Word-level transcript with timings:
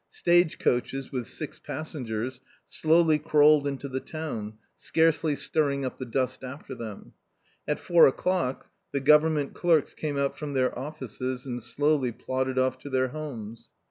Stage 0.09 0.57
coaches 0.57 1.11
with 1.11 1.27
six 1.27 1.59
passengers 1.59 2.41
slowly 2.67 3.19
crawled 3.19 3.67
into 3.67 3.87
the 3.87 3.99
town, 3.99 4.53
scarcely 4.75 5.35
stirring 5.35 5.85
up 5.85 5.99
the 5.99 6.07
dust 6.07 6.43
after 6.43 6.73
them. 6.73 7.13
At 7.67 7.77
four 7.77 8.07
o'clock 8.07 8.71
the 8.91 8.99
government 8.99 9.53
clerks 9.53 9.93
came 9.93 10.17
out 10.17 10.39
from 10.39 10.53
their 10.55 10.75
offices 10.75 11.45
and 11.45 11.61
slowly 11.61 12.11
plodded 12.11 12.57
off 12.57 12.79
to 12.79 12.89
their 12.89 13.09
homes. 13.09 13.69